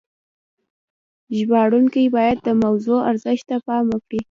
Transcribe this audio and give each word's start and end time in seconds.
ژباړونکي 1.35 2.03
باید 2.15 2.37
د 2.43 2.49
موضوع 2.63 2.99
ارزښت 3.09 3.45
ته 3.49 3.57
پام 3.67 3.85
وکړي. 3.89 4.19